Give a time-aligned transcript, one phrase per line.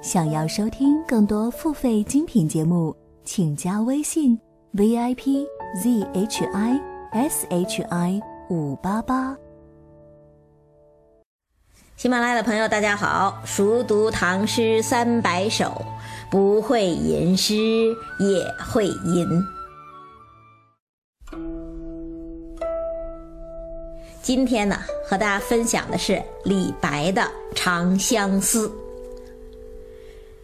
[0.00, 2.94] 想要收听更多付费精品节目，
[3.24, 4.38] 请加微信
[4.70, 5.44] v i p
[5.82, 6.80] z h i
[7.12, 9.36] s h i 五八八。
[11.96, 13.42] 喜马拉雅的朋友，大家好！
[13.44, 15.82] 熟读唐诗三百首，
[16.30, 17.56] 不会吟诗
[18.20, 19.26] 也会吟。
[24.22, 27.22] 今天呢，和大家分享的是李白的
[27.52, 28.68] 《长相思》。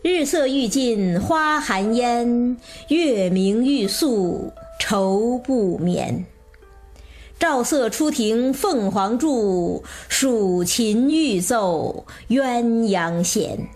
[0.07, 2.59] 日色欲尽花含烟，
[2.89, 6.27] 月明欲宿愁不眠。
[7.39, 13.67] 照瑟出庭凤凰柱，蜀琴欲奏鸳鸯弦。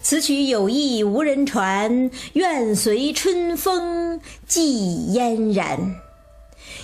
[0.00, 5.96] 此曲有意无人传，愿随春风寄嫣然。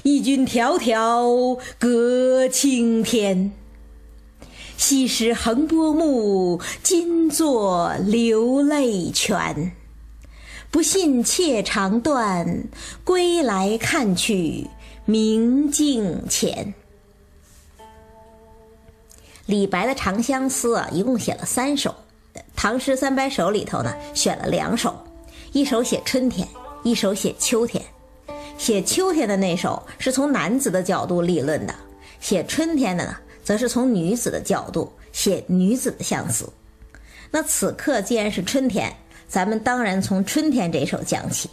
[0.03, 3.53] 忆君迢迢隔青天。
[4.77, 9.73] 昔时横波目，今作流泪泉。
[10.71, 12.65] 不信妾长断，
[13.03, 14.67] 归来看去
[15.07, 16.75] 明镜前。
[19.47, 21.91] 李白的《长相思》啊，一共写了三首，
[22.55, 24.95] 《唐诗三百首》里头呢，选了两首，
[25.53, 26.47] 一首写春天，
[26.83, 27.83] 一首写秋天。
[28.59, 31.75] 写秋天的那首是从男子的角度立论的，
[32.21, 33.17] 写春天的呢？
[33.47, 36.53] 则是从女子的角度写女子的相思。
[37.31, 38.93] 那此刻既然是春天，
[39.29, 41.49] 咱们当然从春天这首讲起。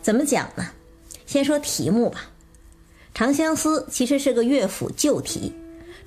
[0.00, 0.64] 怎么讲呢？
[1.26, 2.30] 先说题目吧，
[3.18, 5.52] 《长相思》其实是个乐府旧题，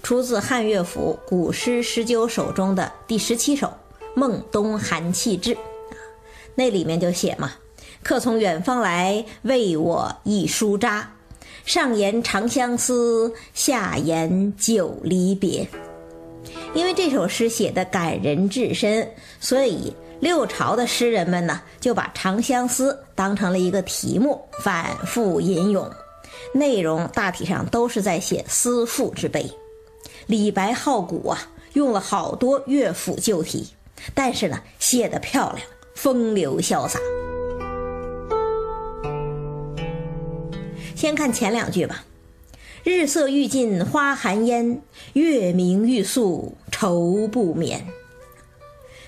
[0.02, 3.68] 出自汉乐府《古诗十九首》中的第十七首
[4.16, 5.54] 《孟冬寒气至》
[6.56, 7.52] 那里面就写嘛
[8.02, 11.12] ：“客从远方来，为我一书札。”
[11.66, 15.68] 上言长相思，下言久离别。
[16.76, 25.90] 因为这首诗写的感人至深，所以六朝的诗人们呢就把《长相思》当成了一个题目，反复吟咏。
[26.54, 29.50] 内容大体上都是在写思妇之悲。
[30.28, 33.70] 李白好古啊，用了好多乐府旧题，
[34.14, 37.00] 但是呢写得漂亮，风流潇洒。
[41.06, 42.04] 先看前两句吧
[42.84, 44.82] ，“日色欲尽花含烟，
[45.14, 47.86] 月明欲宿愁不眠。”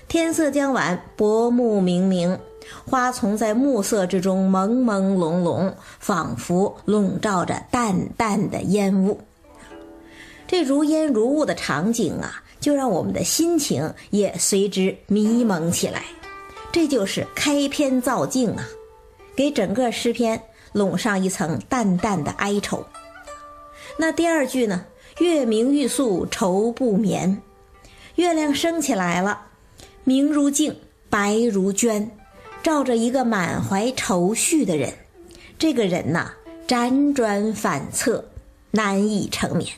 [0.06, 2.38] 天色将晚，薄暮冥冥，
[2.86, 9.20] 花丛在暮色之中朦朦胧胧，仿佛笼罩着淡淡的烟雾。
[10.46, 16.04] 这如烟如雾的场景啊，就让我们的心情也随之迷蒙起来。
[16.70, 18.64] 这就是开篇造境啊，
[19.34, 20.40] 给整个诗篇。
[20.78, 22.86] 笼上一层淡淡的哀愁。
[23.98, 24.84] 那第二句呢？
[25.18, 27.42] 月明欲宿愁不眠，
[28.14, 29.46] 月亮升起来了，
[30.04, 30.78] 明如镜，
[31.10, 32.08] 白如绢，
[32.62, 34.94] 照着一个满怀愁绪的人。
[35.58, 36.30] 这个人呐，
[36.68, 38.24] 辗转反侧，
[38.70, 39.68] 难以成眠。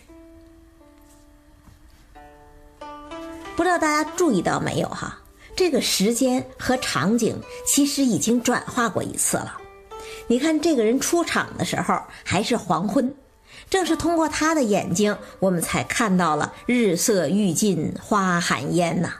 [3.56, 5.19] 不知道大家注意到没有哈？
[5.56, 9.59] 这个时间和场景其实已经转化过一次了。
[10.31, 13.13] 你看这个人出场的时候还是黄昏，
[13.69, 19.15] 正是通过他的眼睛，我们才看到了日色欲尽花含烟呐。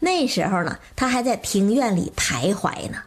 [0.00, 2.98] 那时候呢，他还在庭院里徘徊呢。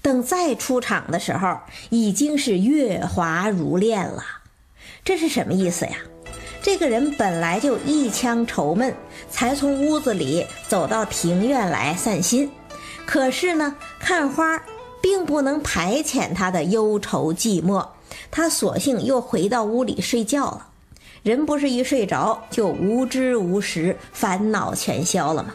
[0.00, 4.22] 等再出场的时候，已经是月华如练了。
[5.04, 5.96] 这是什么意思呀？
[6.62, 8.94] 这个人本来就一腔愁闷，
[9.28, 12.48] 才从屋子里走到庭院来散心。
[13.04, 14.62] 可是呢，看花。
[15.00, 17.86] 并不能排遣他的忧愁寂寞，
[18.30, 20.66] 他索性又回到屋里睡觉了。
[21.22, 25.54] 人不是一睡着就无知无识，烦恼全消了吗？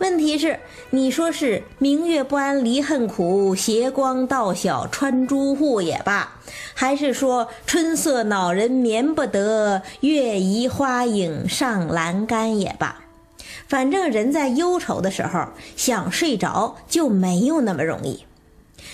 [0.00, 0.60] 问题是，
[0.90, 6.36] 你说是明月不安离恨苦，斜光到晓穿朱户也罢，
[6.72, 13.00] 还是说春色恼人眠不得，月移花影上栏杆也罢，
[13.66, 18.24] 反正人在忧愁的时候，想睡着就没有那么容易。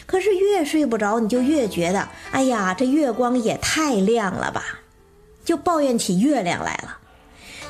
[0.06, 4.80] 可是越睡不着，你就越觉得，哎呀，这月光也太亮了吧，
[5.44, 6.98] 就抱怨起月亮来了。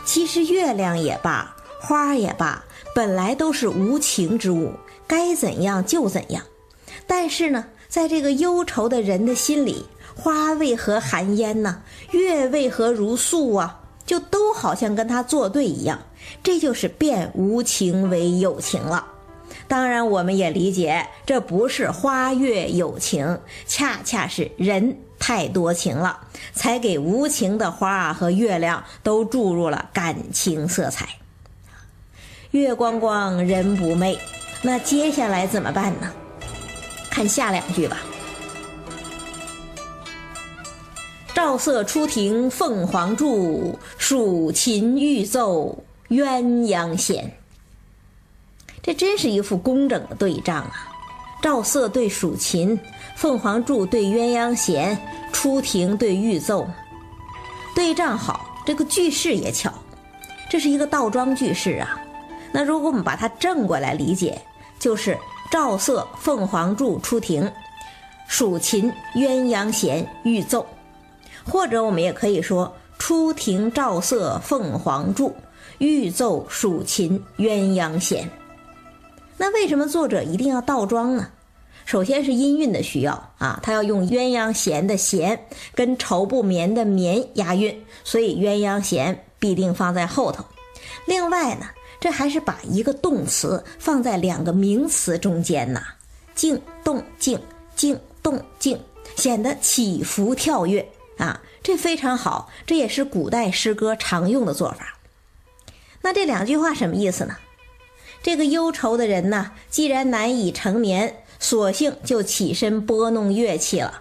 [0.04, 2.64] 其实月亮也罢，花也罢，
[2.94, 4.72] 本来都是无情之物，
[5.06, 6.42] 该怎样就怎样。
[7.06, 11.82] 但是呢，在这个忧愁的人的心里，花为何含烟呢？
[12.10, 13.80] 月为何如素啊？
[14.04, 15.98] 就都好像跟他作对一样。
[16.42, 19.06] 这就是变无情为有情了。
[19.66, 26.20] 当然，我们也理解，这不是花月有情，恰恰是人太多情了，
[26.52, 31.08] 才给无情的花和月亮都注入了感情色彩。
[32.50, 34.16] 月光光，人不寐。
[34.62, 36.12] 那接下来怎么办呢？
[37.10, 37.98] 看下两句吧。
[41.34, 47.30] 赵色出庭凤凰柱，蜀琴欲奏鸳鸯弦。
[48.84, 50.92] 这真是一副工整的对仗啊！
[51.40, 52.78] 赵色对蜀琴，
[53.16, 54.98] 凤凰柱对鸳鸯弦，
[55.32, 56.68] 出庭对御奏。
[57.74, 59.72] 对仗好，这个句式也巧，
[60.50, 61.98] 这是一个倒装句式啊。
[62.52, 64.38] 那如果我们把它正过来理解，
[64.78, 65.18] 就是
[65.50, 67.50] 赵色凤凰柱出庭，
[68.28, 70.66] 蜀琴鸳鸯弦御奏。
[71.46, 75.34] 或者我们也可以说“出庭赵色凤凰柱，
[75.78, 78.28] 欲奏蜀琴鸳鸯弦”。
[79.36, 81.30] 那为什么作者一定要倒装呢？
[81.84, 90.44] 首先是音韵的需要啊，他要用鸳鸯弦的弦跟绸布棉的棉押韵，所以鸳鸯弦必定放在后头。
[91.04, 91.66] 另外呢，
[92.00, 95.82] 这还是把一个动词放在两个名词中间呐，
[96.34, 97.38] 静动静，
[97.76, 98.80] 静动静，
[99.16, 100.88] 显得起伏跳跃。
[101.18, 104.98] 啊，这非常好，这也是古代诗歌常用的做法。
[106.00, 107.36] 那这两句话什么意思呢？
[108.24, 114.00] 这个忧愁的人呢，既然难以成眠，索性就起身拨弄乐器了。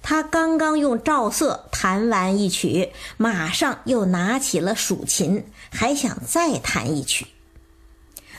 [0.00, 7.26] 他刚刚用赵瑟弹完一曲，马上又拿起了蜀琴，还想再弹一曲。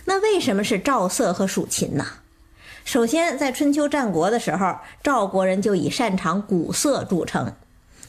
[0.05, 2.05] 那为什么是赵瑟和蜀琴呢？
[2.85, 7.53] 首先，在春秋战国的时候，赵国人就以擅长鼓瑟著称。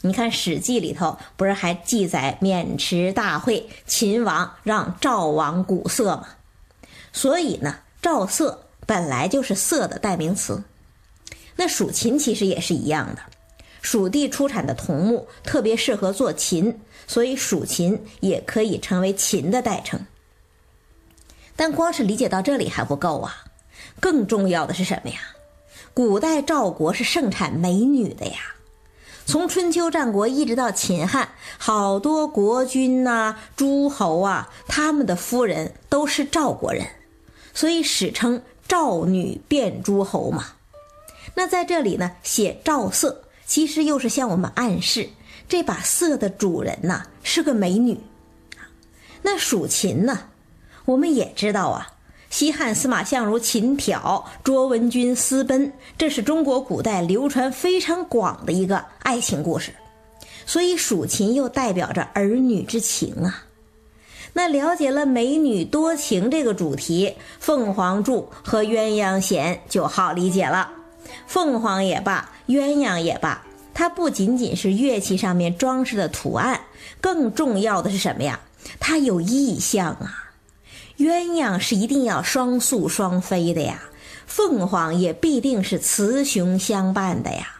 [0.02, 6.28] 你看《史记》里头不是还记载渑池大会，秦王让赵王鼓瑟吗？
[7.12, 10.62] 所以呢，赵瑟本来就是瑟的代名词。
[11.56, 13.22] 那蜀琴其实也是一样的，
[13.82, 20.00] 蜀地出产的桐木特别适合做琴，所以蜀琴也可以成为琴的代称。
[21.56, 23.44] 但光是理解到这里还不够啊，
[24.00, 25.18] 更重要的是什么呀？
[25.92, 28.38] 古代赵国是盛产美女的呀。
[29.26, 31.28] 从春秋战国一直到秦汉，
[31.58, 36.86] 好多国君呐、诸侯啊，他们的夫人都是赵国人，
[37.54, 40.46] 所以史称赵女变诸侯嘛。
[41.34, 45.08] 那在这里呢，写赵色，其实又是向我们暗示，
[45.48, 47.98] 这把色的主人呐是个美女。
[49.22, 50.28] 那蜀琴呢，
[50.84, 51.94] 我们也知道啊。
[52.30, 59.74] 西汉司马相如琴挑卓文君私奔，这是中国古代流传非常广的一个爱情故事，
[60.46, 63.46] 所以蜀琴又代表着儿女之情啊。
[64.32, 70.70] 那了解了美女多情这个主题，凤凰柱和鸳鸯弦就好理解了。
[71.26, 73.44] 凤凰也罢，鸳鸯也罢，
[73.74, 76.60] 它不仅仅是乐器上面装饰的图案，
[77.00, 78.40] 更重要的是什么呀？
[78.78, 80.30] 它有意象啊。
[80.98, 83.82] 鸳鸯是一定要双宿双飞的呀，
[84.26, 87.56] 凤凰也必定是雌雄相伴的呀。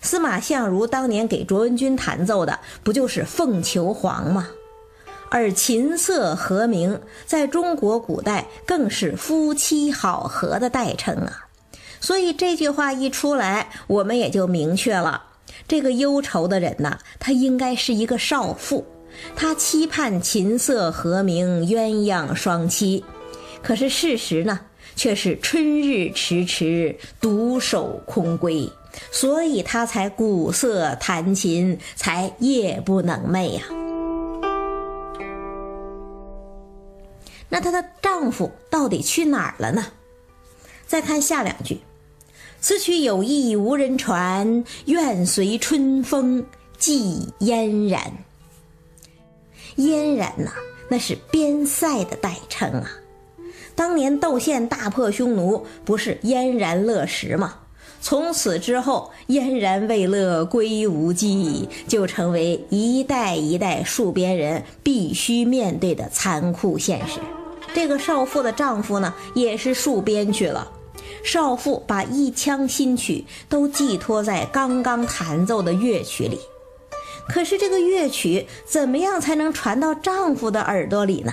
[0.00, 4.48] 司马相如当年给卓文君弹奏的不就是凤求凰吗？
[5.30, 11.46] 而琴瑟和鸣在中国古代更是夫妻好合的代称啊。
[12.00, 15.22] 所以这句话一出来，我们也就明确了，
[15.66, 18.86] 这个忧愁的人呐，他应该是一个少妇。
[19.34, 23.02] 他期盼琴瑟和鸣，鸳鸯双栖，
[23.62, 24.60] 可是事实呢，
[24.94, 28.70] 却是春日迟迟，独守空闺，
[29.10, 33.87] 所以他才鼓瑟弹琴，才夜不能寐呀。
[37.48, 39.86] 那她的丈夫到底去哪儿了呢？
[40.86, 41.80] 再看下两句
[42.60, 46.46] ：“此曲有意无人传，愿随春风
[46.78, 48.12] 寄嫣然。”
[49.76, 50.52] 嫣然呐，
[50.88, 52.90] 那是边塞的代称啊。
[53.74, 57.60] 当年窦宪大破匈奴，不是嫣然乐石吗？
[58.00, 67.20] 从此之后，嫣然未勒归无计，就成为一代一代戍边人必须面对的残酷现实。
[67.74, 70.70] 这个少妇的丈夫呢，也是戍边去了。
[71.24, 76.40] 少妇把一腔心曲都寄托在刚刚弹奏的乐曲里。
[77.28, 81.32] 可是这个乐曲怎么样才能传到丈夫的耳朵里呢？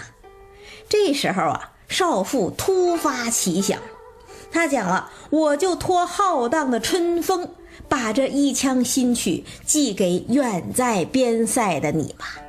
[0.89, 3.79] 这时候啊，少妇突发奇想，
[4.51, 7.49] 她讲了：“我就托浩荡的春风，
[7.87, 12.39] 把这一腔新曲寄给远在边塞的你吧。”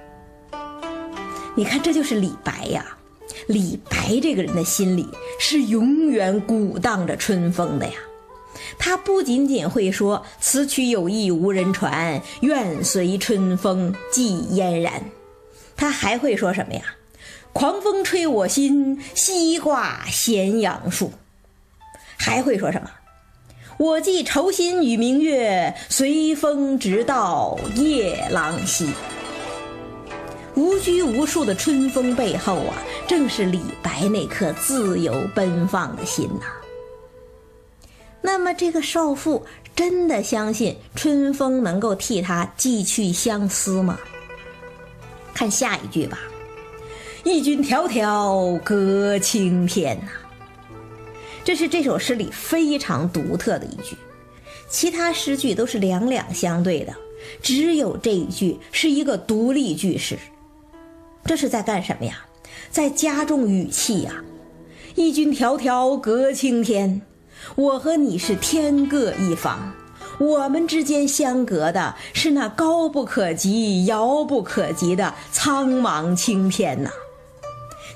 [1.55, 2.96] 你看，这就是李白呀。
[3.47, 5.07] 李白这个人的心里
[5.39, 7.93] 是永远鼓荡着春风的呀。
[8.79, 15.05] 他不仅仅会说“此曲有意无人传，愿随春风寄嫣然”，
[15.77, 16.83] 他还会说什么呀
[17.53, 21.13] ？“狂风吹我心，西挂咸阳树。
[22.17, 22.91] 还会说什么？
[23.79, 28.89] 我寄愁心与明月，随风直到夜郎西。
[30.57, 36.47] 无拘无束的春风背后啊，正是李白那颗自由奔放的心呐。
[38.23, 39.45] 那么，这个少妇
[39.75, 43.99] 真的相信春风能够替他寄去相思吗？
[45.35, 46.19] 看下一句吧
[47.23, 50.09] ，“义军迢迢隔青天”呐。
[51.45, 53.95] 这是这首诗里非常独特的一句，
[54.69, 56.97] 其他诗句都是两两相对的，
[57.43, 60.19] 只有这一句是一个独立句式。
[61.27, 62.25] 这是在干什么呀？
[62.71, 64.23] 在加重语气呀！
[64.95, 67.03] 一军迢迢隔青天，
[67.55, 69.73] 我和你是天各一方，
[70.19, 76.91] 我们之间相隔的是那高不可及、遥不可及的苍茫青天呐。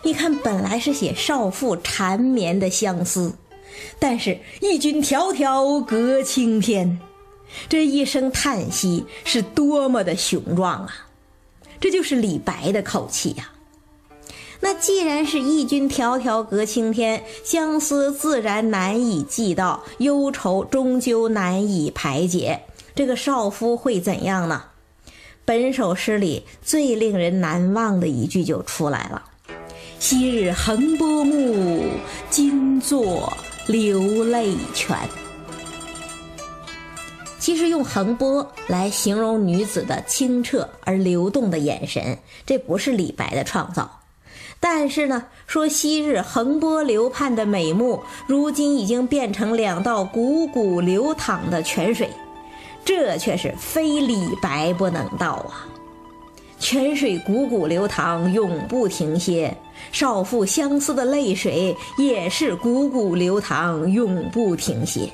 [0.03, 3.35] 你看，本来是写少妇缠绵的相思，
[3.99, 6.99] 但是一军迢迢隔青天，
[7.69, 11.07] 这一声叹息是多么的雄壮啊！
[11.81, 13.51] 这就是李白的口气呀。
[14.61, 22.61] 那既然是义军迢迢隔青天，相思自然难以寄到，忧愁终究难以排解。
[22.95, 24.65] 这个少夫会怎样呢？
[25.47, 29.23] 本首诗里最令人难忘的一句就出来了。
[29.99, 31.83] 昔日横波目，
[32.29, 33.33] 今作
[33.67, 34.97] 流泪泉。
[37.41, 43.91] 其实用横波来形容女子的清澈而流动的眼神，这不是李白的创造。
[44.61, 52.11] 但是呢，说昔日横波流盼的美目，如今已经变成两道汩汩流淌的泉水，
[52.85, 55.67] 这却是非李白不能到啊！
[56.59, 59.57] 泉水汩汩流淌，永不停歇。
[59.93, 65.11] 少妇相思的泪水也是汩汩流淌，永不停歇。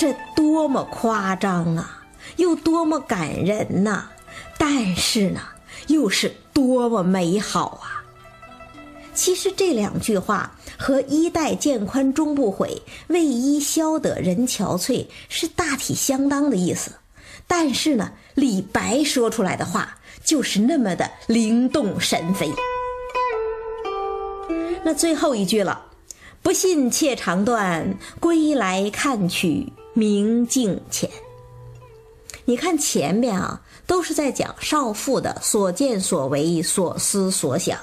[0.00, 2.02] 这多么夸张啊，
[2.36, 4.06] 又多么感人呐！
[4.56, 5.42] 但是呢，
[5.88, 8.00] 又是多么美好啊！
[9.12, 16.92] 其实这两句话和“衣带渐宽终不悔，为伊消得人憔悴”是大体相当的意思。
[17.46, 22.50] 但是呢，李白说出来的话就是那么的灵动神飞。
[24.82, 25.84] 那最后一句了，
[26.40, 31.10] 不信妾长断，归来看取明镜前。
[32.44, 37.78] 你看前面啊，都是在讲少妇的所见所为、所思所想。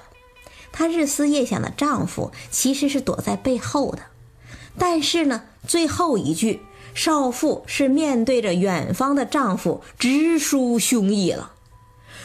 [0.71, 3.99] 她日思夜想的丈夫其实是躲在背后的，
[4.77, 6.61] 但是呢，最后一句，
[6.93, 11.53] 少妇是面对着远方的丈夫直抒胸臆了。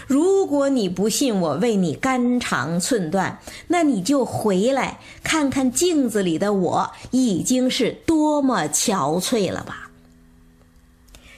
[0.07, 9.91] 如果你不信我为你肝肠寸断，那你就回来看看镜子里的我已经是多么憔悴了吧。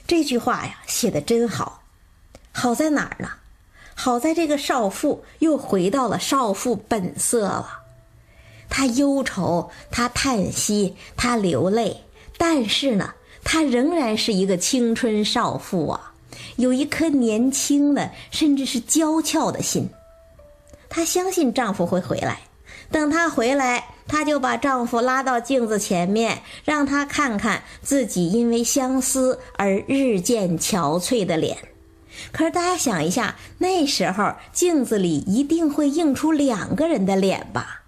[0.07, 1.83] 这句话呀，写的真好，
[2.51, 3.29] 好在哪儿呢？
[3.95, 7.81] 好在这个少妇又回到了少妇本色了。
[8.69, 12.03] 她忧愁，她叹息，她流泪，
[12.37, 16.14] 但是呢，她仍然是一个青春少妇啊。
[16.57, 19.89] 有一颗年轻的，甚至是娇俏的心，
[20.89, 22.39] 她相信丈夫会回来。
[22.91, 31.57] 等他回来，她就把丈夫拉到镜子前面，让他看看自己因为相思而日渐憔悴的脸。
[32.31, 37.81] 可是大家想一下，那时候镜子里一定会映出两个人的脸吧？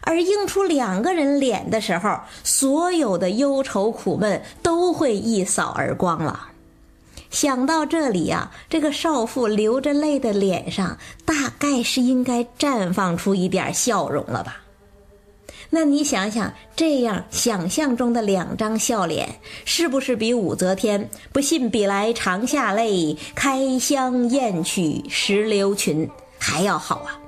[0.00, 6.48] 而映出两个人脸的时候，所有的忧愁苦闷都会一扫而光了。
[7.30, 14.62] 想到这里呀，这个少妇流着泪的脸上，大概是应该绽放出一点笑容了吧？
[15.70, 26.08] 那你想想，这样想象中的两张笑脸，是不是比武则天“不信比来长下泪，开箱验取石榴裙”
[26.40, 27.20] 还要好啊？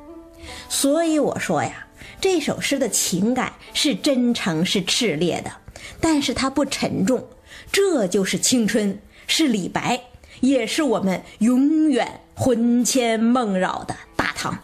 [0.70, 1.86] 所以我说呀，
[2.18, 5.52] 这首诗的情感是真诚，是炽烈的，
[6.00, 7.22] 但是它不沉重，
[7.70, 8.98] 这就是青春。
[9.30, 10.02] 是李白，
[10.40, 14.58] 也是我们永远魂牵梦绕的大唐。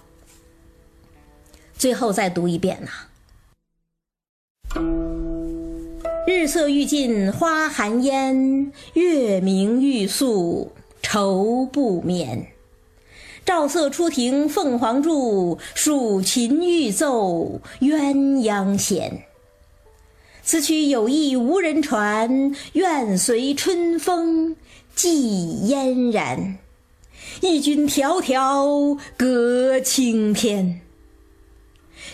[1.79, 2.91] 最后再读一遍呐：
[6.27, 12.49] 日色欲尽花含烟，月明欲宿愁不眠。
[13.45, 19.26] 照瑟出庭凤凰柱，数琴欲奏鸳鸯弦。
[20.47, 24.55] 此曲有意无人传，愿随春风
[24.95, 26.59] 寄嫣然。
[27.41, 30.83] 义军迢迢隔青天。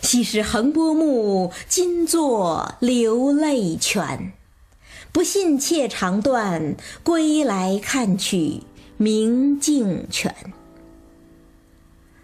[0.00, 4.32] 昔时横波目，今作流泪泉。
[5.12, 8.62] 不信妾长断，归来看取
[8.96, 10.34] 明镜泉。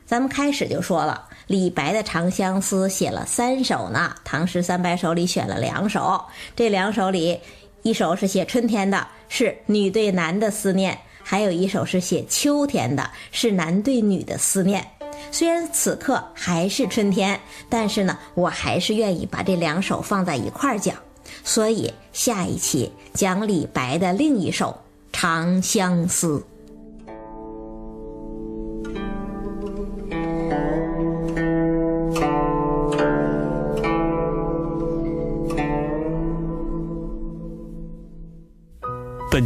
[0.06, 6.22] 咱们开始就说了，李白的《长相思》写了三首呢，《唐诗三百首》里选了两首。
[6.54, 7.40] 这两首里，
[7.82, 14.86] 一首是写春天的，是女对男的思念；还有一首是写秋天的，是男对女的思念。
[15.32, 17.40] 虽然此刻还是春天，
[17.70, 20.96] 但是呢，我还是愿意把这两首放在一块儿讲。
[21.44, 24.66] 所以下一期讲李白的另一首
[25.18, 26.38] 《长相思》。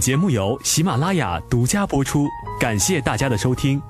[0.03, 2.27] 节目由喜马拉雅独家播出，
[2.59, 3.81] 感谢大家的收听。